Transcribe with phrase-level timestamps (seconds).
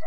[0.00, 0.06] 我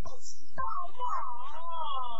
[0.00, 2.19] 一起大闹。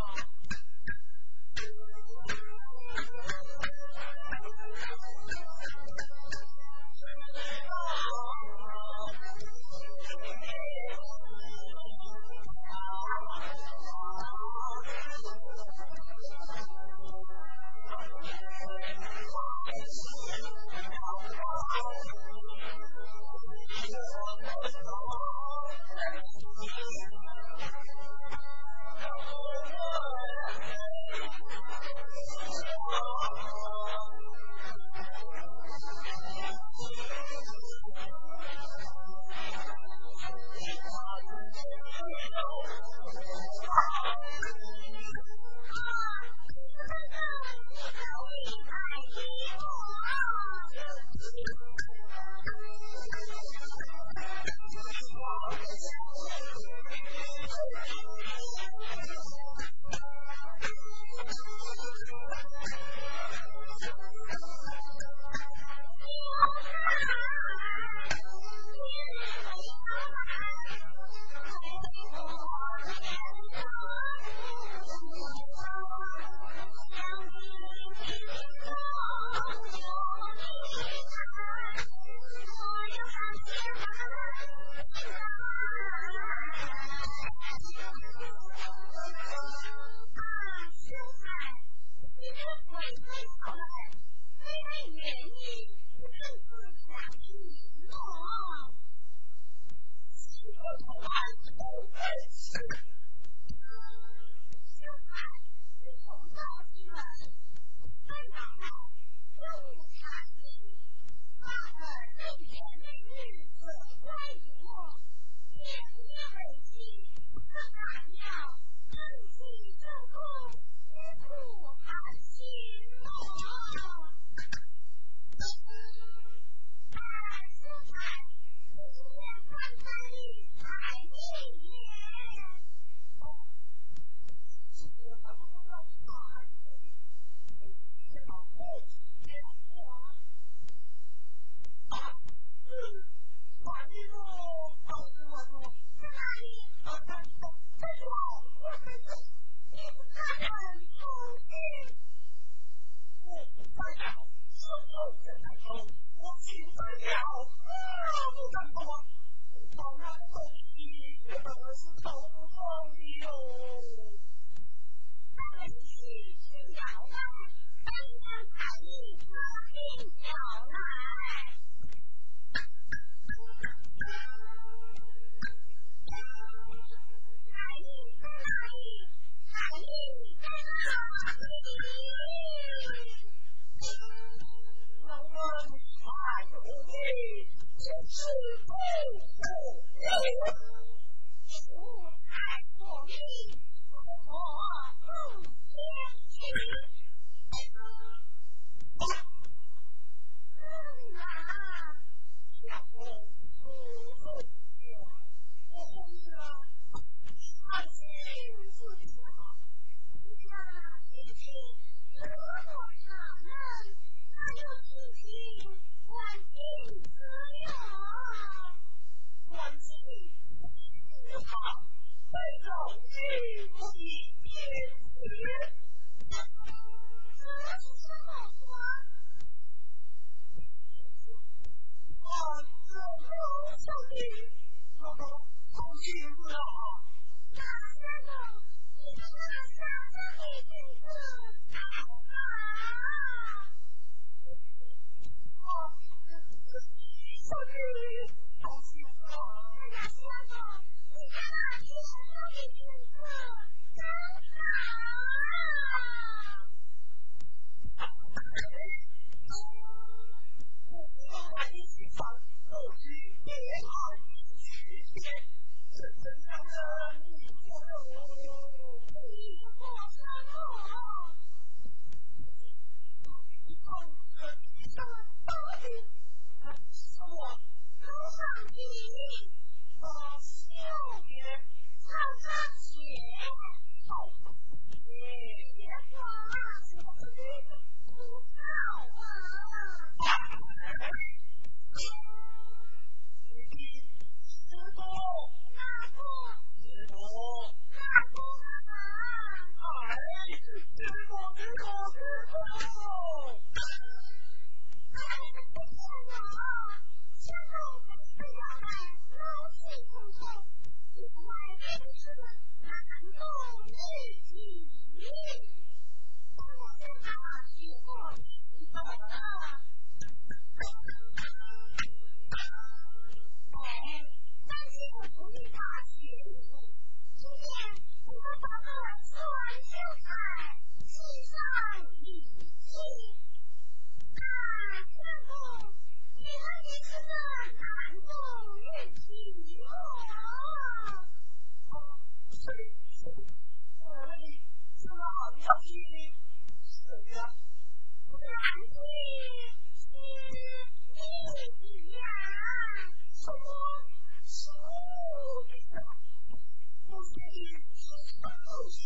[358.90, 358.96] 在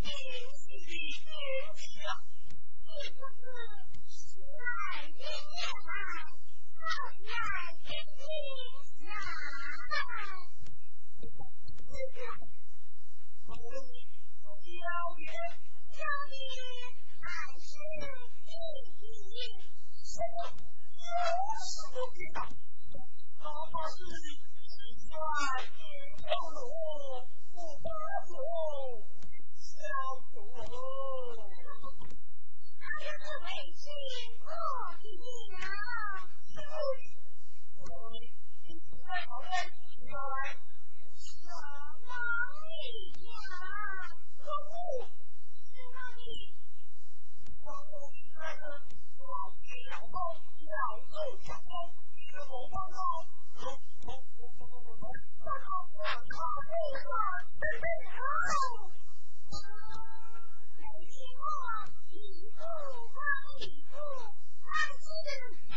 [0.00, 0.08] 冰
[0.56, 1.28] 心坚
[1.76, 1.84] 强，
[2.88, 3.20] 是不
[4.08, 5.20] 是在冰
[5.84, 5.92] 海？
[6.80, 6.80] 在
[7.84, 7.92] 冰
[8.88, 9.12] 心上
[10.08, 10.24] 岸，
[11.20, 11.44] 是不
[11.84, 12.16] 是？
[13.46, 15.20] 我我邀你，
[15.98, 16.34] 邀你，
[17.20, 17.28] 爱
[17.60, 17.68] 是
[18.98, 19.36] 第一，
[20.02, 20.48] 什么？
[20.96, 21.04] 有
[21.60, 22.40] 什么别的？
[23.36, 24.72] 哪怕是金
[25.10, 25.12] 砖
[25.76, 25.78] 金
[26.22, 26.56] 绣罗。
[27.58, 27.64] 小
[28.28, 28.38] 鬼，
[29.58, 29.74] 小
[30.32, 30.38] 鬼，
[32.78, 33.26] 他的嘴
[33.74, 33.82] 是
[34.38, 34.46] 臭
[35.02, 35.04] 皮
[35.50, 35.58] 匠。
[36.54, 38.14] 嗯，你，
[38.62, 38.86] 你，你，你，你，
[39.88, 40.40] 你，你，你，
[52.14, 52.17] 你。
[52.38, 52.98] 我站在
[53.54, 53.66] 高
[55.42, 55.92] 高的
[56.28, 57.04] 草地上，
[57.58, 58.16] 准备唱，
[60.76, 61.40] 每天唱
[62.08, 62.12] 几
[62.54, 62.60] 步，
[63.14, 63.18] 翻
[63.58, 63.92] 几步，
[65.68, 65.74] 开。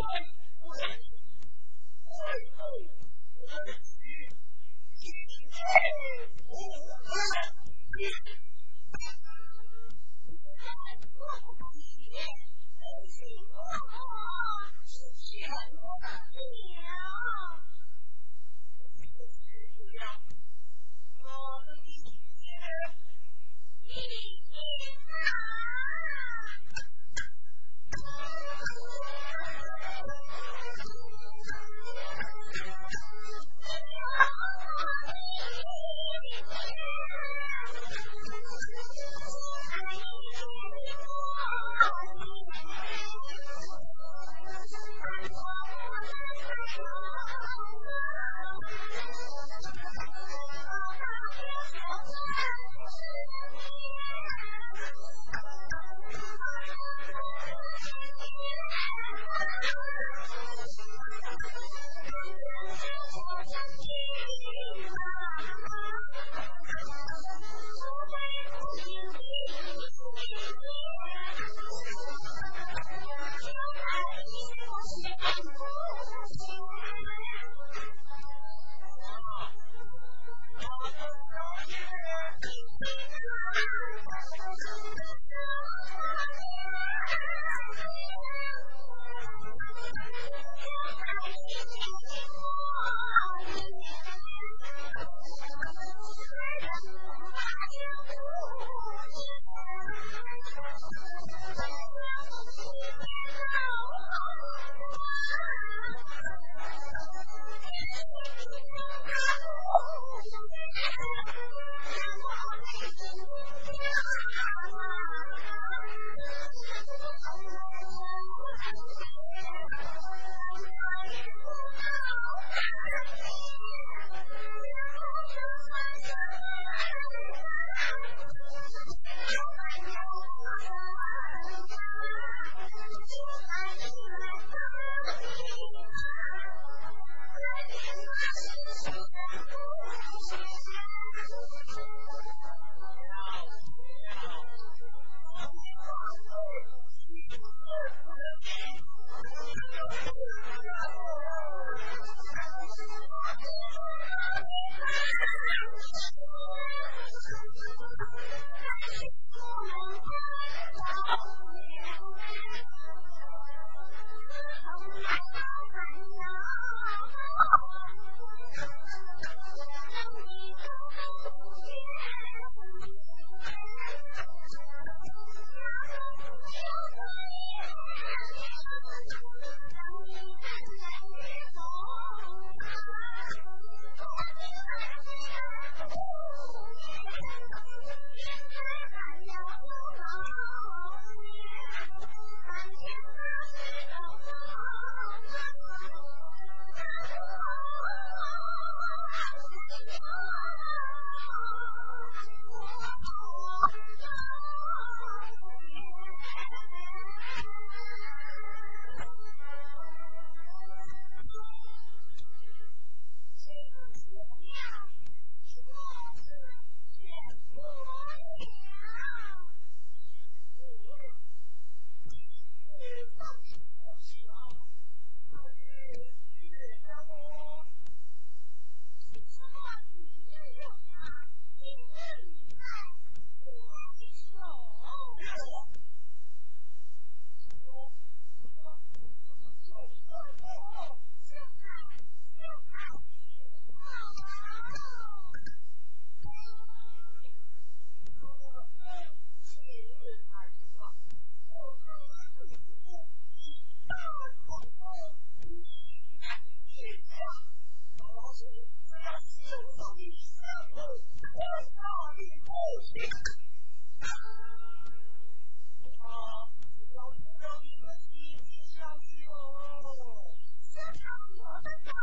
[0.00, 0.49] time.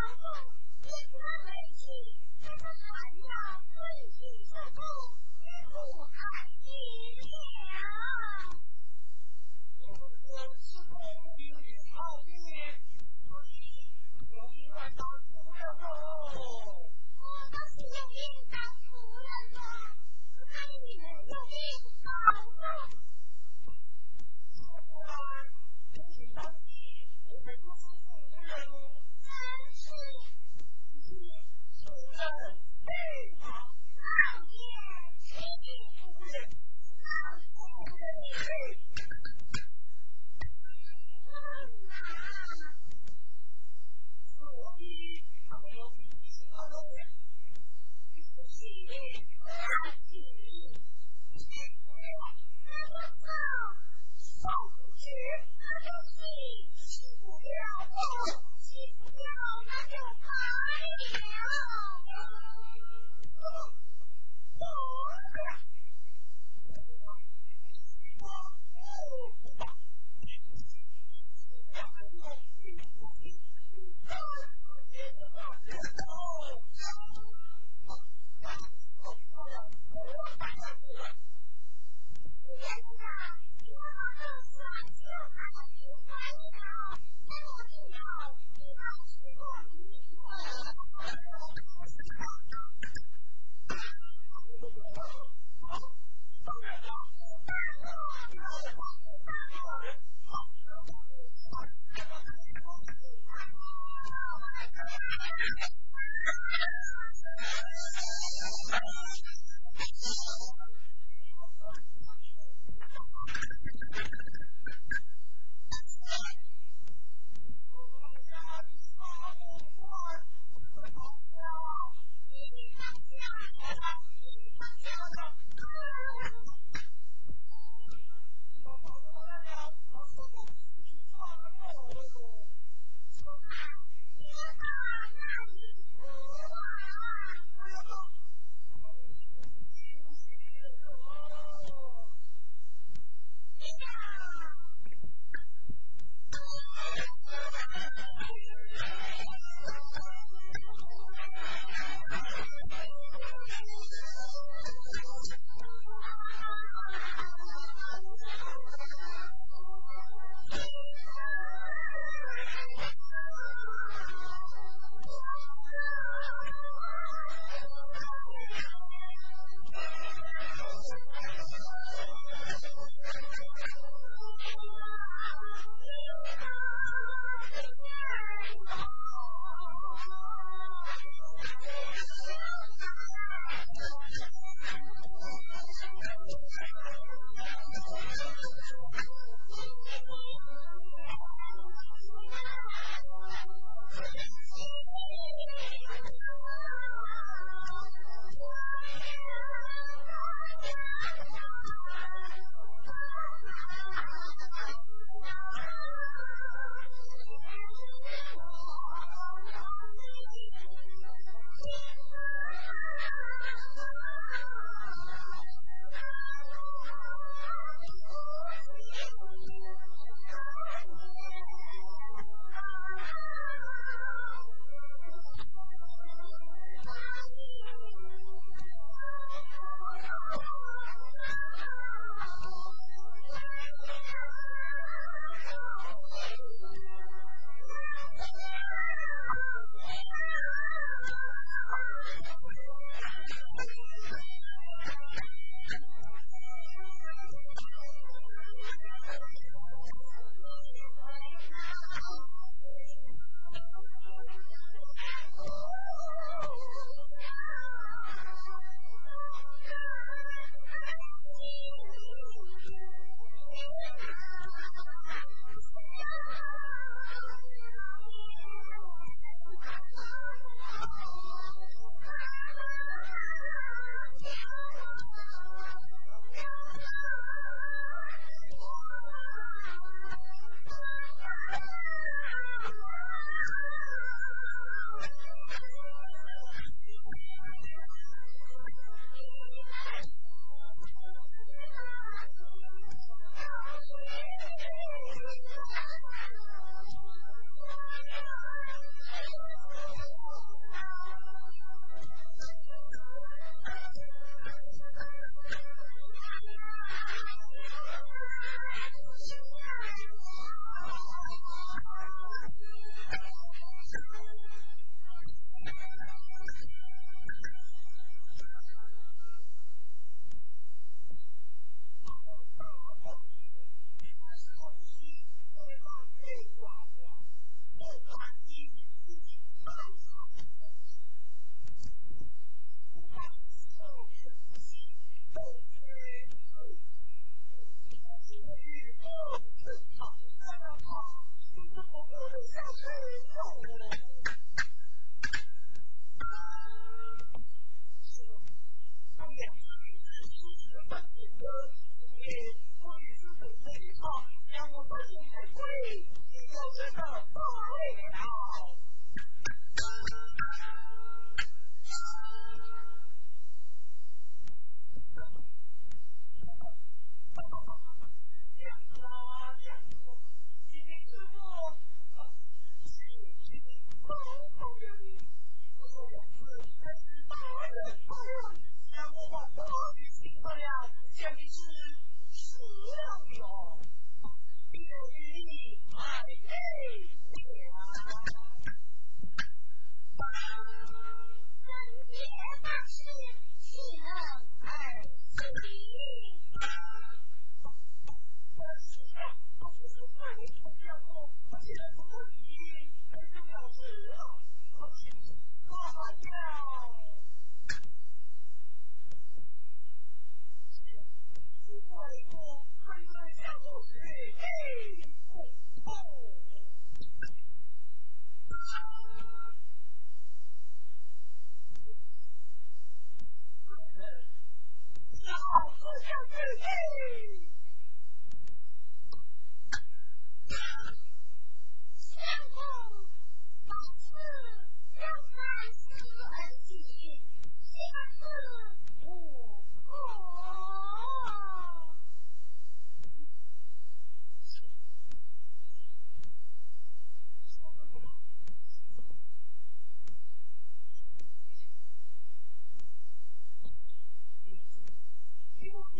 [0.08, 0.40] 然后，
[0.82, 1.84] 便和美们，
[2.42, 4.24] 他们玩了多一些，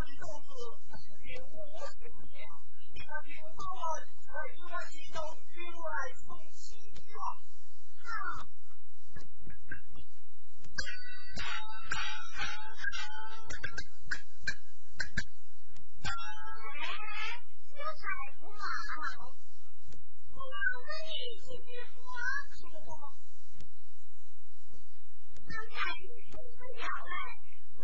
[1.03, 1.53] 今年五
[1.91, 3.75] 十一，他领我
[4.27, 6.23] 来人间走一走，来送
[6.55, 6.59] 喜
[6.95, 7.19] 报。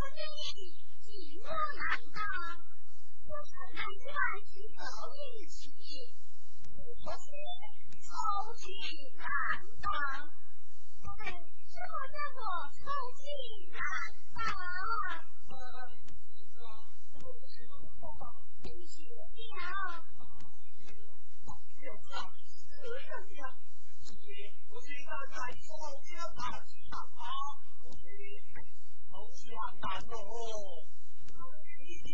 [0.07, 1.44] 寂寞
[1.74, 1.82] 难
[2.14, 2.22] 当，
[3.26, 5.59] 就算那一万次一起，
[7.04, 7.26] 我是
[8.00, 8.07] 超
[8.54, 8.62] 级
[9.16, 9.26] 难
[9.82, 9.90] 当。
[11.02, 11.26] 嘿嘿，
[11.66, 12.38] 是我见过
[12.70, 12.78] 超
[13.16, 13.20] 级
[13.72, 13.80] 难
[14.34, 14.38] 当。
[17.14, 18.07] 我是超级难当。
[18.62, 18.94] 谢谢。
[19.34, 19.61] 你好。
[20.86, 20.88] 嗯，
[21.46, 21.48] 我
[21.98, 24.22] 超级超级。
[29.17, 29.49] 好江
[29.81, 30.12] 南喽，
[31.33, 31.41] 好
[31.81, 32.12] 一片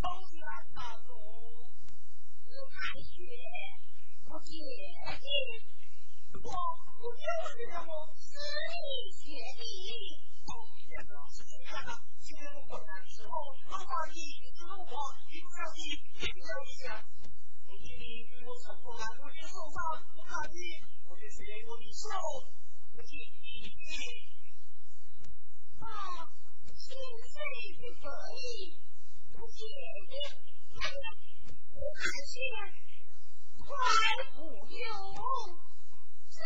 [0.00, 0.40] 好江
[0.72, 1.12] 南喽，
[2.72, 3.12] 看雪
[4.24, 4.56] 不结
[5.20, 6.48] 冰，黄
[6.96, 8.40] 土又是红，四
[8.72, 9.60] 季雪地
[10.00, 10.16] 里。
[10.96, 11.04] 哎
[11.84, 14.88] 呀，今天我过年的时候，东家地，西家地，
[15.28, 16.80] 一步脚印，一步脚印。
[17.68, 18.00] 我弟弟
[18.46, 19.76] 我婶子来，我爹受伤
[20.16, 20.56] 不怕地，
[21.06, 22.08] 我得先我得受，
[22.96, 24.33] 我今年第一。
[25.84, 26.32] 啊，
[26.74, 26.96] 心
[27.28, 27.34] 碎
[27.76, 28.04] 不可
[28.36, 28.38] 以，
[29.32, 29.56] 不是
[30.08, 30.14] 的，
[30.74, 31.06] 妈妈，
[31.72, 32.32] 你是
[33.58, 33.68] 乖
[34.34, 34.36] 父。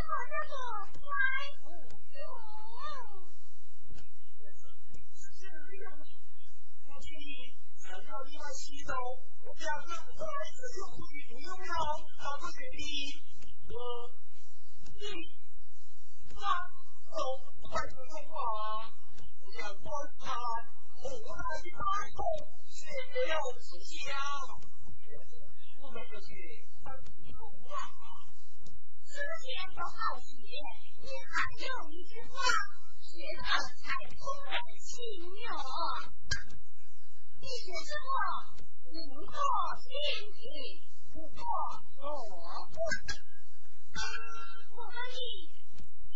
[0.04, 0.34] 么叫
[1.00, 1.06] 乖
[1.62, 2.16] 父母？
[4.38, 4.60] 这是
[5.16, 5.80] 训练
[6.84, 7.06] 目的，
[7.78, 8.40] 强调你们
[9.58, 10.20] 两个筷
[10.54, 11.78] 子又快，
[19.48, 19.88] 观
[20.18, 20.28] 看
[20.94, 21.40] 湖南
[21.72, 21.80] 大
[22.14, 22.20] 众
[22.68, 23.16] 学习
[23.58, 23.66] 资
[24.04, 24.12] 料，
[25.80, 26.26] 我们就是
[26.84, 27.40] 到处去逛。
[29.04, 29.14] 知
[29.74, 30.36] 不好学，
[31.00, 32.30] 一喊又一枝花。
[33.00, 33.42] 学到
[33.80, 34.92] 才出人性，
[37.40, 38.06] 一学之后
[38.92, 38.94] 名
[39.24, 39.32] 过
[39.80, 39.88] 天
[40.34, 41.40] 际，不过
[41.96, 42.76] 我顾。
[44.70, 44.76] 不。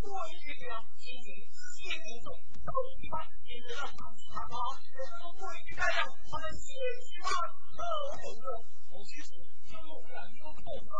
[0.00, 1.22] 过去两年，
[1.52, 4.54] 习近平总书记多次到陕西考察，
[4.94, 6.38] 每次都过去干什么？
[6.54, 7.30] 习近平啊，
[7.74, 8.46] 同志，
[8.90, 9.34] 我去时
[9.66, 9.74] 就
[10.06, 10.92] 两个目标。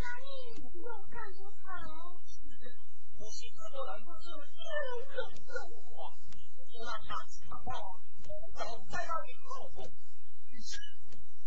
[0.24, 1.52] 咪，你又干什么？
[3.20, 4.64] 我是过来人，就是验
[5.12, 6.16] 证自我。
[6.32, 8.26] 你那陕西考察啊，不
[8.56, 9.44] 走在那里看
[9.76, 10.80] 路，你是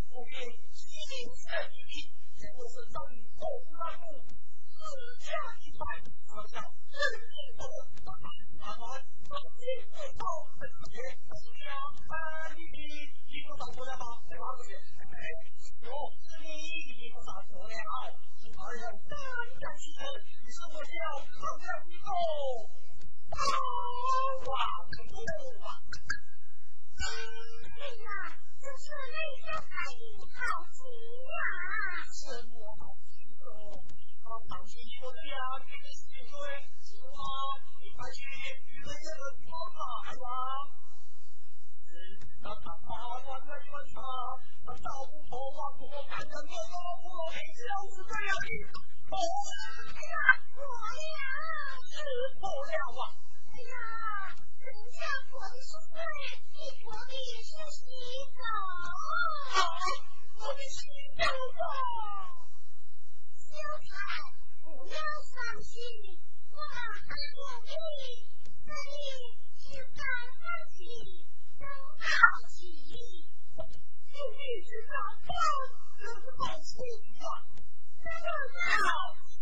[0.10, 0.38] 不给
[0.72, 3.44] 习近平的脸面，结果是让你走
[3.82, 4.24] 烂路。
[4.84, 4.92] 自
[5.24, 5.32] 强
[5.64, 5.82] 不败，
[6.36, 6.60] 我笑
[6.92, 6.98] 自
[7.32, 7.64] 己活
[8.04, 8.26] 得坦
[8.60, 8.62] 然。
[8.78, 10.22] 我今生今世报
[10.60, 10.62] 不
[10.92, 10.94] 绝，
[11.64, 11.72] 两
[12.08, 12.12] 百
[12.56, 12.60] 里
[13.28, 14.04] 一步走错了吗？
[14.30, 14.76] 再拿过去。
[14.76, 15.16] 哎，
[15.82, 15.88] 又
[16.20, 16.48] 是你
[17.00, 17.16] 一步。
[17.56, 17.84] 我要。
[28.04, 28.10] 呀，
[28.60, 30.40] 这是哪家派的好
[30.72, 30.78] 棋
[31.30, 31.73] 呀？
[34.50, 36.34] 当时一个对呀，给你机会，
[36.82, 37.22] 是吗？
[37.82, 38.26] 你快去
[38.66, 39.80] 娱乐界的地吧，
[40.10, 40.26] 是吧？
[42.42, 42.90] 那他妈
[43.22, 44.02] 的，你们他，
[44.66, 46.76] 不，我干的那刀，
[47.30, 48.50] 这样的，
[49.06, 50.18] 头呀，
[50.58, 50.60] 我
[50.98, 51.22] 呀，
[51.86, 51.94] 是
[52.42, 53.02] 头了啊！
[53.54, 54.98] 哎呀，人家
[55.30, 55.94] 佛的是睡，
[56.54, 57.86] 你佛的是洗
[58.34, 58.42] 澡，
[59.54, 59.62] 啊，
[60.40, 60.76] 我的洗
[61.16, 62.33] 澡澡。
[63.54, 63.94] 交财，
[64.64, 65.78] 不要伤心，
[66.50, 66.74] 我还
[67.38, 67.70] 有你，
[68.66, 68.98] 这里
[69.60, 70.02] 是干
[70.42, 70.82] 放起，
[71.60, 71.62] 等
[72.00, 72.04] 到
[72.50, 72.58] 起，
[74.10, 74.94] 就一直到
[75.28, 75.32] 到
[76.02, 76.04] 能
[76.36, 76.72] 到处
[77.20, 77.24] 吧，
[78.02, 78.90] 这就要
[79.38, 79.42] 请。